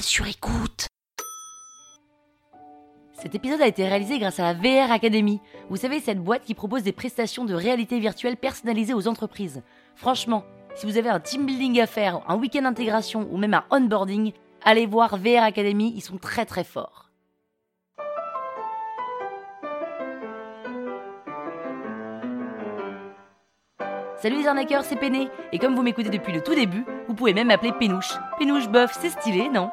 sur 0.00 0.26
écoute. 0.26 0.86
Cet 3.14 3.34
épisode 3.34 3.60
a 3.62 3.66
été 3.66 3.86
réalisé 3.86 4.18
grâce 4.18 4.38
à 4.38 4.52
la 4.52 4.54
VR 4.54 4.92
Academy. 4.92 5.40
Vous 5.70 5.76
savez, 5.76 6.00
cette 6.00 6.18
boîte 6.18 6.44
qui 6.44 6.54
propose 6.54 6.82
des 6.82 6.92
prestations 6.92 7.44
de 7.44 7.54
réalité 7.54 7.98
virtuelle 7.98 8.36
personnalisées 8.36 8.94
aux 8.94 9.08
entreprises. 9.08 9.62
Franchement, 9.94 10.44
si 10.74 10.86
vous 10.86 10.98
avez 10.98 11.08
un 11.08 11.20
team 11.20 11.46
building 11.46 11.80
à 11.80 11.86
faire, 11.86 12.20
un 12.28 12.36
week-end 12.36 12.62
d'intégration 12.62 13.28
ou 13.30 13.36
même 13.38 13.54
un 13.54 13.64
onboarding, 13.70 14.32
allez 14.62 14.86
voir 14.86 15.16
VR 15.16 15.42
Academy, 15.42 15.92
ils 15.96 16.02
sont 16.02 16.18
très 16.18 16.44
très 16.44 16.64
forts. 16.64 17.11
Salut 24.22 24.38
les 24.38 24.46
arnaqueurs, 24.46 24.84
c'est 24.84 24.94
Péné, 24.94 25.28
et 25.50 25.58
comme 25.58 25.74
vous 25.74 25.82
m'écoutez 25.82 26.08
depuis 26.08 26.32
le 26.32 26.44
tout 26.44 26.54
début, 26.54 26.86
vous 27.08 27.14
pouvez 27.14 27.34
même 27.34 27.48
m'appeler 27.48 27.72
Pénouche. 27.72 28.12
Pénouche 28.38 28.68
bof, 28.68 28.96
c'est 29.00 29.10
stylé, 29.10 29.48
non? 29.48 29.68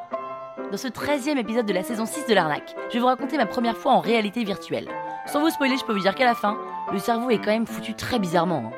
Dans 0.72 0.76
ce 0.76 0.88
13e 0.88 1.38
épisode 1.38 1.66
de 1.66 1.72
la 1.72 1.84
saison 1.84 2.04
6 2.04 2.26
de 2.26 2.34
l'arnaque, 2.34 2.74
je 2.88 2.94
vais 2.94 2.98
vous 2.98 3.06
raconter 3.06 3.36
ma 3.36 3.46
première 3.46 3.76
fois 3.76 3.92
en 3.92 4.00
réalité 4.00 4.42
virtuelle. 4.42 4.88
Sans 5.26 5.38
vous 5.38 5.50
spoiler, 5.50 5.76
je 5.76 5.84
peux 5.84 5.92
vous 5.92 6.00
dire 6.02 6.16
qu'à 6.16 6.24
la 6.24 6.34
fin, 6.34 6.58
le 6.92 6.98
cerveau 6.98 7.30
est 7.30 7.38
quand 7.38 7.52
même 7.52 7.68
foutu 7.68 7.94
très 7.94 8.18
bizarrement. 8.18 8.72
hein. 8.74 8.76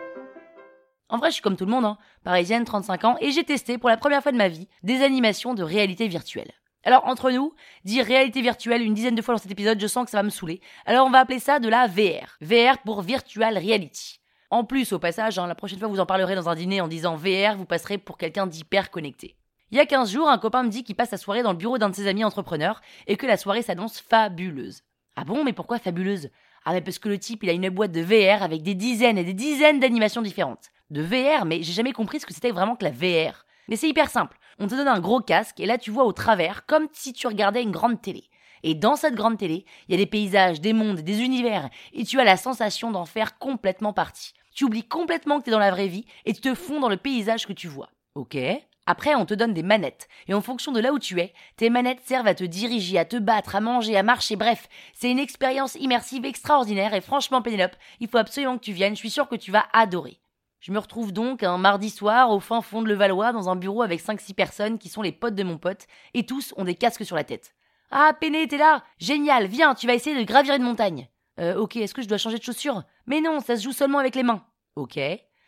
En 1.08 1.16
vrai, 1.16 1.30
je 1.30 1.36
suis 1.36 1.42
comme 1.42 1.56
tout 1.56 1.64
le 1.64 1.70
monde, 1.70 1.86
hein, 1.86 1.96
parisienne, 2.22 2.64
35 2.64 3.04
ans, 3.04 3.16
et 3.22 3.30
j'ai 3.30 3.44
testé 3.44 3.78
pour 3.78 3.88
la 3.88 3.96
première 3.96 4.22
fois 4.22 4.32
de 4.32 4.36
ma 4.36 4.48
vie 4.48 4.68
des 4.82 5.02
animations 5.02 5.54
de 5.54 5.62
réalité 5.62 6.06
virtuelle. 6.06 6.52
Alors, 6.84 7.06
entre 7.06 7.30
nous, 7.30 7.54
dire 7.86 8.04
réalité 8.04 8.42
virtuelle 8.42 8.82
une 8.82 8.92
dizaine 8.92 9.14
de 9.14 9.22
fois 9.22 9.36
dans 9.36 9.40
cet 9.40 9.50
épisode, 9.50 9.80
je 9.80 9.86
sens 9.86 10.04
que 10.04 10.10
ça 10.10 10.18
va 10.18 10.22
me 10.22 10.28
saouler. 10.28 10.60
Alors, 10.84 11.06
on 11.06 11.10
va 11.10 11.20
appeler 11.20 11.38
ça 11.38 11.60
de 11.60 11.68
la 11.70 11.86
VR. 11.86 12.36
VR 12.42 12.76
pour 12.84 13.00
Virtual 13.00 13.56
Reality. 13.56 14.18
En 14.52 14.64
plus, 14.64 14.92
au 14.92 14.98
passage, 14.98 15.38
hein, 15.38 15.46
la 15.46 15.54
prochaine 15.54 15.78
fois 15.78 15.88
vous 15.88 15.98
en 15.98 16.04
parlerez 16.04 16.34
dans 16.34 16.50
un 16.50 16.54
dîner 16.54 16.82
en 16.82 16.86
disant 16.86 17.16
VR, 17.16 17.56
vous 17.56 17.64
passerez 17.64 17.96
pour 17.96 18.18
quelqu'un 18.18 18.46
d'hyper 18.46 18.90
connecté. 18.90 19.34
Il 19.70 19.78
y 19.78 19.80
a 19.80 19.86
15 19.86 20.12
jours, 20.12 20.28
un 20.28 20.36
copain 20.36 20.62
me 20.62 20.68
dit 20.68 20.84
qu'il 20.84 20.94
passe 20.94 21.08
sa 21.08 21.16
soirée 21.16 21.42
dans 21.42 21.52
le 21.52 21.56
bureau 21.56 21.78
d'un 21.78 21.88
de 21.88 21.94
ses 21.94 22.06
amis 22.06 22.22
entrepreneurs 22.22 22.82
et 23.06 23.16
que 23.16 23.24
la 23.24 23.38
soirée 23.38 23.62
s'annonce 23.62 23.98
fabuleuse. 23.98 24.82
Ah 25.16 25.24
bon, 25.24 25.42
mais 25.42 25.54
pourquoi 25.54 25.78
fabuleuse? 25.78 26.28
Ah 26.66 26.74
mais 26.74 26.82
parce 26.82 26.98
que 26.98 27.08
le 27.08 27.18
type, 27.18 27.42
il 27.44 27.48
a 27.48 27.54
une 27.54 27.70
boîte 27.70 27.92
de 27.92 28.02
VR 28.02 28.42
avec 28.42 28.62
des 28.62 28.74
dizaines 28.74 29.16
et 29.16 29.24
des 29.24 29.32
dizaines 29.32 29.80
d'animations 29.80 30.20
différentes. 30.20 30.68
De 30.90 31.00
VR, 31.00 31.46
mais 31.46 31.62
j'ai 31.62 31.72
jamais 31.72 31.94
compris 31.94 32.20
ce 32.20 32.26
que 32.26 32.34
c'était 32.34 32.50
vraiment 32.50 32.76
que 32.76 32.84
la 32.84 32.90
VR. 32.90 33.46
Mais 33.68 33.76
c'est 33.76 33.88
hyper 33.88 34.10
simple. 34.10 34.36
On 34.58 34.66
te 34.66 34.74
donne 34.74 34.86
un 34.86 35.00
gros 35.00 35.20
casque 35.20 35.60
et 35.60 35.66
là 35.66 35.78
tu 35.78 35.90
vois 35.90 36.04
au 36.04 36.12
travers 36.12 36.66
comme 36.66 36.88
si 36.92 37.14
tu 37.14 37.26
regardais 37.26 37.62
une 37.62 37.70
grande 37.70 38.02
télé. 38.02 38.28
Et 38.64 38.74
dans 38.74 38.96
cette 38.96 39.14
grande 39.14 39.38
télé, 39.38 39.64
il 39.88 39.92
y 39.92 39.94
a 39.94 40.04
des 40.04 40.06
paysages, 40.06 40.60
des 40.60 40.74
mondes, 40.74 41.00
des 41.00 41.22
univers 41.22 41.70
et 41.94 42.04
tu 42.04 42.20
as 42.20 42.24
la 42.24 42.36
sensation 42.36 42.90
d'en 42.90 43.06
faire 43.06 43.38
complètement 43.38 43.94
partie. 43.94 44.34
Tu 44.54 44.64
oublies 44.64 44.84
complètement 44.86 45.38
que 45.38 45.44
tu 45.44 45.50
es 45.50 45.52
dans 45.52 45.58
la 45.58 45.70
vraie 45.70 45.88
vie 45.88 46.06
et 46.24 46.32
tu 46.32 46.40
te 46.40 46.54
fonds 46.54 46.80
dans 46.80 46.88
le 46.88 46.96
paysage 46.96 47.46
que 47.46 47.52
tu 47.52 47.68
vois. 47.68 47.90
Ok? 48.14 48.36
Après, 48.84 49.14
on 49.14 49.26
te 49.26 49.34
donne 49.34 49.54
des 49.54 49.62
manettes. 49.62 50.08
Et 50.26 50.34
en 50.34 50.40
fonction 50.40 50.72
de 50.72 50.80
là 50.80 50.92
où 50.92 50.98
tu 50.98 51.20
es, 51.20 51.32
tes 51.56 51.70
manettes 51.70 52.02
servent 52.04 52.26
à 52.26 52.34
te 52.34 52.42
diriger, 52.42 52.98
à 52.98 53.04
te 53.04 53.16
battre, 53.16 53.54
à 53.54 53.60
manger, 53.60 53.96
à 53.96 54.02
marcher, 54.02 54.34
bref. 54.34 54.68
C'est 54.92 55.10
une 55.10 55.20
expérience 55.20 55.76
immersive 55.76 56.24
extraordinaire 56.24 56.92
et 56.92 57.00
franchement, 57.00 57.42
Pénélope, 57.42 57.76
il 58.00 58.08
faut 58.08 58.18
absolument 58.18 58.58
que 58.58 58.64
tu 58.64 58.72
viennes, 58.72 58.94
je 58.94 59.00
suis 59.00 59.10
sûre 59.10 59.28
que 59.28 59.36
tu 59.36 59.52
vas 59.52 59.66
adorer. 59.72 60.18
Je 60.58 60.72
me 60.72 60.78
retrouve 60.78 61.12
donc 61.12 61.42
un 61.42 61.58
mardi 61.58 61.90
soir 61.90 62.30
au 62.30 62.40
fin 62.40 62.60
fond 62.60 62.82
de 62.82 62.88
Levallois 62.88 63.32
dans 63.32 63.48
un 63.48 63.56
bureau 63.56 63.82
avec 63.82 64.00
5-6 64.00 64.34
personnes 64.34 64.78
qui 64.78 64.88
sont 64.88 65.02
les 65.02 65.12
potes 65.12 65.34
de 65.34 65.42
mon 65.42 65.58
pote 65.58 65.86
et 66.14 66.26
tous 66.26 66.54
ont 66.56 66.64
des 66.64 66.74
casques 66.74 67.04
sur 67.04 67.16
la 67.16 67.24
tête. 67.24 67.54
Ah, 67.90 68.12
Péné, 68.18 68.48
t'es 68.48 68.58
là 68.58 68.84
Génial, 68.98 69.46
viens, 69.46 69.74
tu 69.74 69.86
vas 69.86 69.94
essayer 69.94 70.16
de 70.16 70.24
gravir 70.24 70.54
une 70.54 70.62
montagne. 70.62 71.08
Euh, 71.40 71.56
ok, 71.56 71.76
est-ce 71.76 71.94
que 71.94 72.02
je 72.02 72.08
dois 72.08 72.18
changer 72.18 72.38
de 72.38 72.42
chaussures? 72.42 72.82
Mais 73.06 73.20
non, 73.20 73.40
ça 73.40 73.56
se 73.56 73.62
joue 73.62 73.72
seulement 73.72 73.98
avec 73.98 74.14
les 74.14 74.22
mains. 74.22 74.44
Ok. 74.76 74.98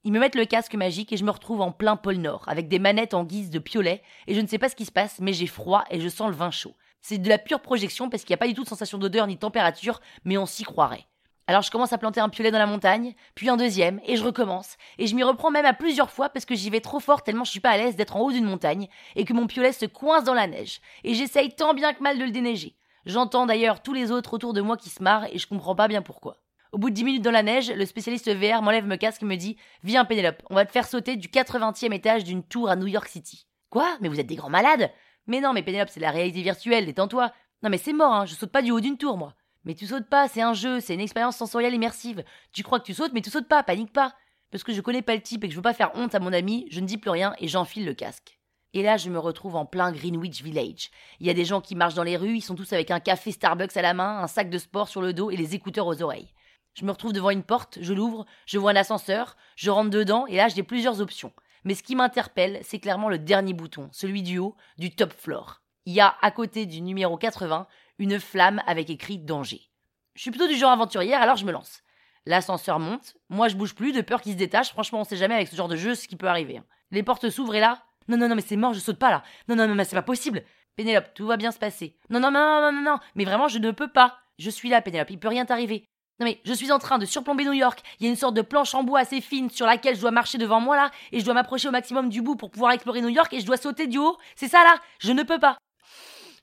Ils 0.07 0.13
me 0.13 0.19
mettent 0.19 0.35
le 0.35 0.45
casque 0.45 0.75
magique 0.75 1.13
et 1.13 1.17
je 1.17 1.25
me 1.25 1.31
retrouve 1.31 1.63
en 1.63 1.73
plein 1.73 1.97
pôle 1.97 2.17
Nord, 2.17 2.45
avec 2.47 2.69
des 2.69 2.79
manettes 2.79 3.15
en 3.15 3.25
guise 3.25 3.51
de 3.51 3.59
piolet, 3.59 4.03
et 4.27 4.35
je 4.35 4.41
ne 4.41 4.47
sais 4.47 4.59
pas 4.59 4.69
ce 4.69 4.77
qui 4.77 4.85
se 4.85 4.93
passe, 4.93 5.19
mais 5.21 5.33
j'ai 5.33 5.47
froid 5.47 5.85
et 5.91 6.01
je 6.01 6.09
sens 6.09 6.29
le 6.29 6.37
vin 6.37 6.51
chaud. 6.51 6.75
C'est 7.01 7.19
de 7.19 7.29
la 7.29 7.39
pure 7.39 7.61
projection 7.61 8.11
parce 8.11 8.23
qu'il 8.23 8.33
n'y 8.33 8.35
a 8.35 8.39
pas 8.39 8.47
du 8.47 8.55
tout 8.55 8.65
de 8.65 8.69
sensation 8.69 8.99
d'odeur 8.99 9.27
ni 9.27 9.37
de 9.37 9.41
température, 9.41 10.01
mais 10.25 10.37
on 10.37 10.47
s'y 10.47 10.63
croirait. 10.63 11.07
Alors 11.47 11.61
je 11.61 11.71
commence 11.71 11.93
à 11.93 11.99
planter 11.99 12.21
un 12.21 12.31
piolet 12.31 12.51
dans 12.51 12.59
la 12.59 12.67
montagne, 12.67 13.15
puis 13.35 13.51
un 13.51 13.59
deuxième, 13.59 14.01
et 14.07 14.17
je 14.17 14.25
recommence. 14.25 14.77
Et 14.99 15.07
je 15.07 15.15
m'y 15.15 15.23
reprends 15.23 15.51
même 15.51 15.67
à 15.67 15.75
plusieurs 15.75 16.11
fois 16.11 16.31
parce 16.31 16.47
que 16.47 16.55
j'y 16.55 16.71
vais 16.71 16.81
trop 16.81 17.01
fort 17.01 17.23
tellement 17.23 17.45
je 17.45 17.51
suis 17.51 17.61
pas 17.61 17.71
à 17.71 17.77
l'aise 17.77 17.97
d'être 17.97 18.17
en 18.17 18.21
haut 18.21 18.33
d'une 18.33 18.47
montagne, 18.47 18.89
et 19.17 19.25
que 19.25 19.35
mon 19.35 19.47
piolet 19.47 19.73
se 19.73 19.85
coince 19.87 20.25
dans 20.25 20.35
la 20.35 20.47
neige. 20.47 20.81
Et 21.03 21.15
j'essaye 21.15 21.55
tant 21.55 21.75
bien 21.75 21.93
que 21.93 22.03
mal 22.03 22.19
de 22.19 22.25
le 22.25 22.31
déneiger. 22.31 22.75
J'entends 23.07 23.47
d'ailleurs 23.47 23.83
tous 23.83 23.93
les 23.93 24.11
autres 24.11 24.35
autour 24.35 24.55
de 24.55 24.61
moi 24.61 24.77
qui 24.77 24.89
se 24.89 25.03
marrent 25.03 25.27
et 25.33 25.39
je 25.39 25.47
comprends 25.47 25.75
pas 25.75 25.89
bien 25.89 26.03
pourquoi. 26.03 26.39
Au 26.73 26.79
bout 26.79 26.91
de 26.91 26.95
10 26.95 27.05
minutes 27.05 27.23
dans 27.23 27.31
la 27.31 27.43
neige, 27.43 27.71
le 27.71 27.87
spécialiste 27.87 28.29
VR 28.35 28.63
m'enlève 28.63 28.87
mon 28.87 28.97
casque 28.97 29.23
et 29.23 29.27
me 29.27 29.37
dit 29.37 29.57
Viens 29.83 30.05
Pénélope, 30.05 30.43
on 30.51 30.55
va 30.55 30.65
te 30.65 30.73
faire 30.73 30.89
sauter 30.89 31.17
du 31.17 31.29
80e 31.29 31.93
étage 31.93 32.25
d'une 32.25 32.43
tour 32.43 32.69
à 32.69 32.77
New 32.77 32.87
York 32.87 33.07
City. 33.07 33.47
Quoi? 33.71 33.97
Mais 34.01 34.09
vous 34.09 34.19
êtes 34.19 34.27
des 34.27 34.37
grands 34.37 34.51
malades 34.51 34.91
Mais 35.27 35.41
non, 35.41 35.53
mais 35.53 35.63
Pénélope, 35.63 35.91
c'est 35.91 36.01
la 36.01 36.11
réalité 36.11 36.43
virtuelle, 36.43 36.87
détends-toi. 36.87 37.31
Non, 37.63 37.71
mais 37.71 37.79
c'est 37.79 37.93
mort, 37.93 38.13
hein, 38.13 38.27
je 38.27 38.35
saute 38.35 38.51
pas 38.51 38.63
du 38.63 38.71
haut 38.71 38.81
d'une 38.81 38.99
tour, 38.99 39.17
moi. 39.17 39.35
Mais 39.65 39.75
tu 39.75 39.87
sautes 39.87 40.09
pas, 40.09 40.29
c'est 40.29 40.43
un 40.43 40.53
jeu, 40.53 40.81
c'est 40.81 40.95
une 40.95 41.01
expérience 41.01 41.37
sensorielle 41.37 41.75
immersive. 41.75 42.25
Tu 42.53 42.63
crois 42.63 42.81
que 42.81 42.85
tu 42.85 42.95
sautes, 42.95 43.13
mais 43.13 43.23
tu 43.23 43.31
sautes 43.31 43.49
pas, 43.49 43.63
panique 43.63 43.93
pas. 43.93 44.15
Parce 44.51 44.65
que 44.65 44.73
je 44.73 44.81
connais 44.81 45.03
pas 45.03 45.15
le 45.15 45.23
type 45.23 45.45
et 45.45 45.49
que 45.49 45.53
je 45.53 45.59
veux 45.59 45.63
pas 45.63 45.75
faire 45.75 45.93
honte 45.95 46.15
à 46.15 46.21
mon 46.21 46.33
ami, 46.33 46.67
je 46.71 46.81
ne 46.81 46.87
dis 46.87 46.99
plus 46.99 47.11
rien 47.11 47.35
et 47.39 47.49
j'enfile 47.49 47.87
le 47.87 47.95
casque. 47.95 48.39
Et 48.75 48.83
là, 48.83 48.97
je 48.97 49.09
me 49.09 49.21
retrouve 49.21 49.55
en 49.55 49.65
plein 49.65 49.93
Greenwich 49.93 50.43
Village. 50.43 50.91
Il 51.21 51.27
y 51.29 51.31
a 51.31 51.35
des 51.35 51.45
gens 51.45 51.61
qui 51.61 51.77
marchent 51.77 51.95
dans 51.95 52.03
les 52.03 52.17
rues, 52.17 52.37
ils 52.37 52.43
sont 52.43 52.57
tous 52.57 52.73
avec 52.73 52.91
un 52.91 52.99
café 52.99 53.31
Starbucks 53.31 53.77
à 53.77 53.83
la 53.83 53.95
main, 53.95 54.19
un 54.19 54.27
sac 54.27 54.51
de 54.51 54.59
sport 54.59 54.89
sur 54.89 55.01
le 55.01 55.13
dos 55.13 55.31
et 55.31 55.37
les 55.37 55.55
écouteurs 55.55 55.87
aux 55.87 56.03
oreilles. 56.03 56.35
Je 56.75 56.85
me 56.85 56.91
retrouve 56.91 57.13
devant 57.13 57.31
une 57.31 57.45
porte, 57.45 57.79
je 57.81 57.95
l'ouvre, 57.95 58.27
je 58.47 58.59
vois 58.59 58.73
un 58.73 58.77
ascenseur, 58.77 59.37
je 59.55 59.71
rentre 59.71 59.91
dedans 59.91 60.27
et 60.27 60.37
là 60.37 60.49
j'ai 60.49 60.65
plusieurs 60.65 61.01
options. 61.01 61.33
Mais 61.63 61.77
ce 61.77 61.85
qui 61.85 61.95
m'interpelle, 61.95 62.59
c'est 62.63 62.81
clairement 62.81 63.09
le 63.09 63.19
dernier 63.19 63.53
bouton, 63.53 63.89
celui 63.93 64.25
du 64.25 64.39
haut, 64.39 64.57
du 64.77 64.93
top 64.93 65.13
floor. 65.13 65.63
Il 65.87 65.95
y 65.95 66.01
a 66.01 66.17
à 66.21 66.33
côté 66.33 66.67
du 66.67 66.81
numéro 66.81 67.17
80 67.17 67.69
une 68.01 68.19
flamme 68.19 68.61
avec 68.67 68.91
écrit 68.91 69.19
danger. 69.19 69.71
Je 70.17 70.23
suis 70.23 70.33
plutôt 70.33 70.49
du 70.49 70.57
genre 70.57 70.73
aventurière, 70.73 71.23
alors 71.23 71.37
je 71.37 71.45
me 71.45 71.53
lance. 71.53 71.85
L'ascenseur 72.27 72.81
monte, 72.81 73.15
moi 73.29 73.47
je 73.47 73.55
bouge 73.55 73.77
plus 73.77 73.93
de 73.93 74.01
peur 74.01 74.21
qu'il 74.21 74.33
se 74.33 74.39
détache, 74.39 74.71
franchement 74.71 75.03
on 75.03 75.05
sait 75.05 75.17
jamais 75.17 75.35
avec 75.35 75.47
ce 75.47 75.55
genre 75.55 75.69
de 75.69 75.77
jeu 75.77 75.95
ce 75.95 76.09
qui 76.09 76.17
peut 76.17 76.27
arriver. 76.29 76.57
hein. 76.57 76.65
Les 76.91 77.05
portes 77.05 77.31
s'ouvrent 77.31 77.55
et 77.55 77.61
là, 77.61 77.85
non 78.09 78.17
non 78.17 78.29
non 78.29 78.35
mais 78.35 78.43
c'est 78.43 78.57
mort, 78.57 78.75
je 78.75 78.81
saute 78.81 78.99
pas 78.99 79.11
là. 79.11 79.23
Non 79.49 79.57
non 79.57 79.67
non 79.67 79.75
mais 79.75 79.85
c'est 79.85 79.97
pas 79.97 80.03
possible. 80.03 80.43
Pénélope, 80.77 81.15
tout 81.15 81.27
va 81.27 81.37
bien 81.37 81.53
se 81.53 81.59
passer. 81.59 81.97
Non 82.11 82.21
non 82.21 82.31
non 82.31 82.61
non 82.61 82.73
non 82.73 82.83
non 82.83 82.99
mais 83.15 83.25
vraiment 83.25 83.49
je 83.49 83.59
ne 83.59 83.71
peux 83.71 83.89
pas. 83.89 84.19
Je 84.39 84.51
suis 84.51 84.69
là 84.69 84.83
Pénélope, 84.83 85.11
il 85.11 85.19
peut 85.19 85.29
rien 85.29 85.45
t'arriver. 85.45 85.89
Non 86.21 86.27
mais 86.27 86.41
je 86.45 86.53
suis 86.53 86.71
en 86.71 86.79
train 86.79 86.99
de 86.99 87.07
surplomber 87.07 87.45
New 87.45 87.53
York. 87.53 87.81
Il 87.99 88.05
y 88.05 88.07
a 88.07 88.11
une 88.11 88.17
sorte 88.17 88.35
de 88.35 88.43
planche 88.43 88.75
en 88.75 88.85
bois 88.85 89.01
assez 89.01 89.21
fine 89.21 89.51
sur 89.51 89.67
laquelle 89.67 89.97
je 89.97 90.01
dois 90.01 90.11
marcher 90.11 90.39
devant 90.39 90.61
moi 90.61 90.77
là 90.77 90.91
et 91.13 91.21
je 91.21 91.25
dois 91.25 91.35
m'approcher 91.35 91.69
au 91.69 91.73
maximum 91.73 92.09
du 92.09 92.23
bout 92.23 92.37
pour 92.37 92.51
pouvoir 92.51 92.73
explorer 92.73 93.01
New 93.01 93.09
York 93.09 93.33
et 93.33 93.41
je 93.41 93.47
dois 93.47 93.57
sauter 93.57 93.87
du 93.87 93.99
haut. 93.99 94.17
C'est 94.37 94.49
ça 94.49 94.63
là 94.63 94.77
Je 94.99 95.13
ne 95.13 95.23
peux 95.23 95.39
pas. 95.39 95.59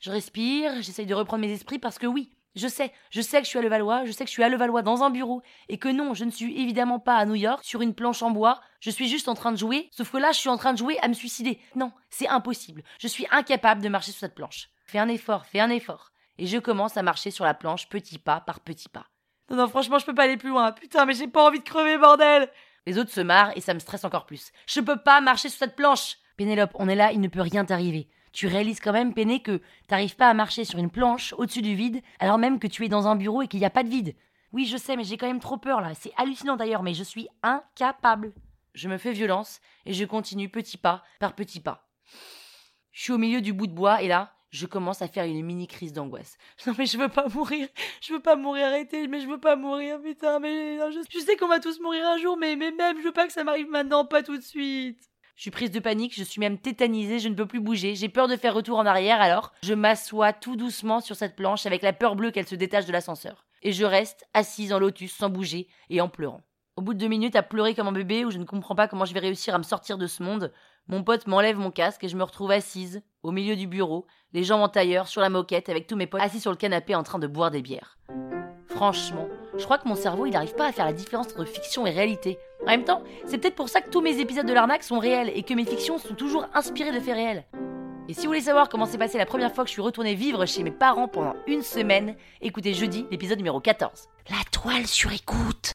Je 0.01 0.09
respire, 0.09 0.81
j'essaye 0.81 1.05
de 1.05 1.13
reprendre 1.13 1.45
mes 1.45 1.51
esprits 1.51 1.77
parce 1.79 1.99
que 1.99 2.07
oui, 2.07 2.31
je 2.55 2.67
sais, 2.67 2.91
je 3.09 3.21
sais 3.21 3.39
que 3.39 3.45
je 3.45 3.49
suis 3.49 3.59
à 3.59 3.61
Levallois, 3.61 4.05
je 4.05 4.11
sais 4.11 4.23
que 4.23 4.29
je 4.29 4.33
suis 4.33 4.43
à 4.43 4.49
Levallois 4.49 4.81
dans 4.81 5.03
un 5.03 5.09
bureau 5.09 5.41
et 5.69 5.77
que 5.77 5.89
non, 5.89 6.13
je 6.13 6.25
ne 6.25 6.31
suis 6.31 6.59
évidemment 6.61 6.99
pas 6.99 7.15
à 7.15 7.25
New 7.25 7.35
York 7.35 7.63
sur 7.63 7.81
une 7.81 7.93
planche 7.93 8.21
en 8.21 8.31
bois. 8.31 8.61
Je 8.79 8.89
suis 8.89 9.07
juste 9.07 9.27
en 9.27 9.35
train 9.35 9.51
de 9.51 9.57
jouer, 9.57 9.89
sauf 9.91 10.11
que 10.11 10.17
là, 10.17 10.31
je 10.31 10.39
suis 10.39 10.49
en 10.49 10.57
train 10.57 10.73
de 10.73 10.77
jouer 10.77 10.99
à 10.99 11.07
me 11.07 11.13
suicider. 11.13 11.59
Non, 11.75 11.91
c'est 12.09 12.27
impossible. 12.27 12.83
Je 12.99 13.07
suis 13.07 13.27
incapable 13.31 13.81
de 13.81 13.89
marcher 13.89 14.11
sur 14.11 14.19
cette 14.19 14.35
planche. 14.35 14.69
Fais 14.85 14.99
un 14.99 15.07
effort, 15.07 15.45
fais 15.45 15.59
un 15.59 15.69
effort. 15.69 16.11
Et 16.37 16.47
je 16.47 16.57
commence 16.57 16.97
à 16.97 17.03
marcher 17.03 17.31
sur 17.31 17.45
la 17.45 17.53
planche 17.53 17.87
petit 17.89 18.17
pas 18.19 18.41
par 18.41 18.59
petit 18.59 18.89
pas. 18.89 19.05
Non, 19.49 19.57
non, 19.57 19.67
franchement, 19.67 19.99
je 19.99 20.05
peux 20.05 20.15
pas 20.15 20.23
aller 20.23 20.37
plus 20.37 20.49
loin. 20.49 20.71
Putain, 20.71 21.05
mais 21.05 21.13
j'ai 21.13 21.27
pas 21.27 21.47
envie 21.47 21.59
de 21.59 21.63
crever, 21.63 21.97
bordel 21.97 22.49
Les 22.85 22.97
autres 22.97 23.11
se 23.11 23.21
marrent 23.21 23.51
et 23.55 23.61
ça 23.61 23.73
me 23.73 23.79
stresse 23.79 24.05
encore 24.05 24.25
plus. 24.25 24.51
Je 24.67 24.79
peux 24.79 24.97
pas 24.97 25.21
marcher 25.21 25.49
sur 25.49 25.59
cette 25.59 25.75
planche 25.75 26.17
Pénélope, 26.37 26.71
on 26.75 26.89
est 26.89 26.95
là, 26.95 27.11
il 27.11 27.21
ne 27.21 27.27
peut 27.27 27.41
rien 27.41 27.65
t'arriver. 27.65 28.07
Tu 28.31 28.47
réalises 28.47 28.79
quand 28.79 28.93
même, 28.93 29.13
Péné, 29.13 29.41
que 29.41 29.61
t'arrives 29.87 30.15
pas 30.15 30.29
à 30.29 30.33
marcher 30.33 30.63
sur 30.63 30.79
une 30.79 30.89
planche 30.89 31.33
au-dessus 31.37 31.61
du 31.61 31.75
vide, 31.75 32.01
alors 32.19 32.37
même 32.37 32.59
que 32.59 32.67
tu 32.67 32.85
es 32.85 32.89
dans 32.89 33.07
un 33.07 33.15
bureau 33.15 33.41
et 33.41 33.47
qu'il 33.47 33.59
n'y 33.59 33.65
a 33.65 33.71
pas 33.71 33.83
de 33.83 33.89
vide. 33.89 34.15
Oui, 34.53 34.65
je 34.65 34.77
sais, 34.77 34.95
mais 34.95 35.03
j'ai 35.03 35.17
quand 35.17 35.27
même 35.27 35.39
trop 35.39 35.57
peur 35.57 35.81
là. 35.81 35.93
C'est 35.93 36.13
hallucinant 36.17 36.55
d'ailleurs, 36.57 36.83
mais 36.83 36.93
je 36.93 37.03
suis 37.03 37.27
incapable. 37.43 38.33
Je 38.73 38.87
me 38.87 38.97
fais 38.97 39.11
violence 39.11 39.59
et 39.85 39.93
je 39.93 40.05
continue 40.05 40.49
petit 40.49 40.77
pas 40.77 41.03
par 41.19 41.35
petit 41.35 41.59
pas. 41.59 41.89
Je 42.91 43.03
suis 43.03 43.13
au 43.13 43.17
milieu 43.17 43.41
du 43.41 43.53
bout 43.53 43.67
de 43.67 43.73
bois 43.73 44.01
et 44.01 44.07
là, 44.07 44.33
je 44.49 44.65
commence 44.65 45.01
à 45.01 45.07
faire 45.07 45.25
une 45.25 45.45
mini 45.45 45.67
crise 45.67 45.93
d'angoisse. 45.93 46.37
Non 46.67 46.73
mais 46.77 46.85
je 46.85 46.97
veux 46.97 47.09
pas 47.09 47.27
mourir, 47.27 47.67
je 48.01 48.13
veux 48.13 48.21
pas 48.21 48.35
mourir, 48.35 48.67
arrêtez, 48.67 49.07
mais 49.07 49.21
je 49.21 49.27
veux 49.27 49.39
pas 49.39 49.55
mourir, 49.55 50.01
putain, 50.01 50.39
mais 50.39 50.77
je, 50.91 50.99
je 51.09 51.19
sais 51.19 51.37
qu'on 51.37 51.47
va 51.47 51.59
tous 51.59 51.79
mourir 51.79 52.05
un 52.05 52.17
jour, 52.17 52.37
mais, 52.37 52.55
mais 52.55 52.71
même, 52.71 52.99
je 52.99 53.03
veux 53.03 53.13
pas 53.13 53.27
que 53.27 53.33
ça 53.33 53.43
m'arrive 53.43 53.69
maintenant, 53.69 54.05
pas 54.05 54.23
tout 54.23 54.37
de 54.37 54.43
suite. 54.43 55.10
Je 55.41 55.45
suis 55.45 55.49
prise 55.49 55.71
de 55.71 55.79
panique, 55.79 56.13
je 56.15 56.23
suis 56.23 56.39
même 56.39 56.59
tétanisée, 56.59 57.17
je 57.17 57.27
ne 57.27 57.33
peux 57.33 57.47
plus 57.47 57.61
bouger, 57.61 57.95
j'ai 57.95 58.09
peur 58.09 58.27
de 58.27 58.35
faire 58.35 58.53
retour 58.53 58.77
en 58.77 58.85
arrière 58.85 59.19
alors 59.19 59.53
je 59.63 59.73
m'assois 59.73 60.33
tout 60.33 60.55
doucement 60.55 60.99
sur 60.99 61.15
cette 61.15 61.35
planche 61.35 61.65
avec 61.65 61.81
la 61.81 61.93
peur 61.93 62.15
bleue 62.15 62.29
qu'elle 62.29 62.45
se 62.45 62.53
détache 62.53 62.85
de 62.85 62.91
l'ascenseur. 62.91 63.47
Et 63.63 63.71
je 63.71 63.83
reste 63.83 64.27
assise 64.35 64.71
en 64.71 64.77
lotus 64.77 65.11
sans 65.11 65.31
bouger 65.31 65.67
et 65.89 65.99
en 65.99 66.09
pleurant. 66.09 66.43
Au 66.75 66.83
bout 66.83 66.93
de 66.93 66.99
deux 66.99 67.07
minutes 67.07 67.35
à 67.35 67.41
pleurer 67.41 67.73
comme 67.73 67.87
un 67.87 67.91
bébé 67.91 68.23
où 68.23 68.29
je 68.29 68.37
ne 68.37 68.43
comprends 68.43 68.75
pas 68.75 68.87
comment 68.87 69.05
je 69.05 69.15
vais 69.15 69.19
réussir 69.19 69.55
à 69.55 69.57
me 69.57 69.63
sortir 69.63 69.97
de 69.97 70.05
ce 70.05 70.21
monde, 70.21 70.53
mon 70.85 71.03
pote 71.03 71.25
m'enlève 71.25 71.57
mon 71.57 71.71
casque 71.71 72.03
et 72.03 72.07
je 72.07 72.17
me 72.17 72.23
retrouve 72.23 72.51
assise 72.51 73.01
au 73.23 73.31
milieu 73.31 73.55
du 73.55 73.65
bureau, 73.65 74.05
les 74.33 74.43
jambes 74.43 74.61
en 74.61 74.69
tailleur 74.69 75.07
sur 75.07 75.21
la 75.21 75.29
moquette 75.29 75.69
avec 75.69 75.87
tous 75.87 75.95
mes 75.95 76.05
potes 76.05 76.21
assis 76.21 76.39
sur 76.39 76.51
le 76.51 76.57
canapé 76.57 76.93
en 76.93 77.01
train 77.01 77.17
de 77.17 77.25
boire 77.25 77.49
des 77.49 77.63
bières. 77.63 77.97
Franchement, 78.67 79.27
je 79.61 79.65
crois 79.65 79.77
que 79.77 79.87
mon 79.87 79.95
cerveau 79.95 80.25
il 80.25 80.31
n'arrive 80.31 80.55
pas 80.55 80.67
à 80.67 80.71
faire 80.71 80.85
la 80.85 80.93
différence 80.93 81.27
entre 81.27 81.45
fiction 81.45 81.85
et 81.85 81.91
réalité. 81.91 82.39
En 82.63 82.65
même 82.65 82.83
temps, 82.83 83.03
c'est 83.25 83.37
peut-être 83.37 83.55
pour 83.55 83.69
ça 83.69 83.79
que 83.79 83.89
tous 83.89 84.01
mes 84.01 84.19
épisodes 84.19 84.45
de 84.45 84.53
l'arnaque 84.53 84.83
sont 84.83 84.99
réels 84.99 85.31
et 85.33 85.43
que 85.43 85.53
mes 85.53 85.65
fictions 85.65 85.99
sont 85.99 86.15
toujours 86.15 86.47
inspirées 86.53 86.91
de 86.91 86.99
faits 86.99 87.15
réels. 87.15 87.45
Et 88.09 88.13
si 88.13 88.21
vous 88.21 88.27
voulez 88.27 88.41
savoir 88.41 88.67
comment 88.67 88.85
s'est 88.85 88.97
passé 88.97 89.17
la 89.17 89.25
première 89.25 89.53
fois 89.53 89.63
que 89.63 89.69
je 89.69 89.73
suis 89.73 89.81
retournée 89.81 90.15
vivre 90.15 90.45
chez 90.45 90.63
mes 90.63 90.71
parents 90.71 91.07
pendant 91.07 91.35
une 91.47 91.61
semaine, 91.61 92.15
écoutez 92.41 92.73
jeudi 92.73 93.05
l'épisode 93.11 93.37
numéro 93.37 93.59
14. 93.59 94.09
La 94.29 94.43
toile 94.51 94.87
sur 94.87 95.13
écoute 95.13 95.73